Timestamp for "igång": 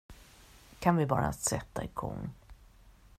1.83-2.29